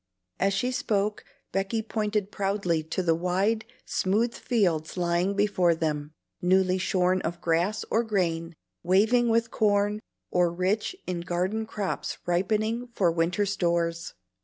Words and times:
As 0.39 0.55
she 0.55 0.71
spoke, 0.71 1.23
Becky 1.51 1.83
pointed 1.83 2.31
proudly 2.31 2.81
to 2.85 3.03
the 3.03 3.13
wide, 3.13 3.65
smooth 3.85 4.33
fields 4.33 4.97
lying 4.97 5.35
before 5.35 5.75
them, 5.75 6.11
newly 6.41 6.79
shorn 6.79 7.21
of 7.21 7.39
grass 7.39 7.85
or 7.91 8.03
grain, 8.03 8.55
waving 8.81 9.29
with 9.29 9.51
corn, 9.51 9.99
or 10.31 10.51
rich 10.51 10.95
in 11.05 11.19
garden 11.21 11.67
crops 11.67 12.17
ripening 12.25 12.87
for 12.95 13.11
winter 13.11 13.45
stores. 13.45 14.15